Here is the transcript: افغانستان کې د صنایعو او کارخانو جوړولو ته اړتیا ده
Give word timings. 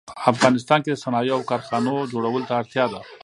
افغانستان 0.31 0.79
کې 0.81 0.89
د 0.91 0.97
صنایعو 1.03 1.35
او 1.37 1.47
کارخانو 1.51 2.07
جوړولو 2.11 2.45
ته 2.47 2.53
اړتیا 2.61 2.85
ده 2.93 3.01